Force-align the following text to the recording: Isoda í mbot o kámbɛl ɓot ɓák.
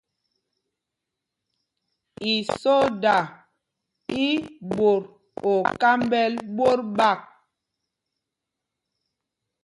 Isoda 2.33 3.17
í 4.25 4.27
mbot 4.67 5.03
o 5.49 5.53
kámbɛl 5.81 6.33
ɓot 6.55 6.79
ɓák. 6.97 7.21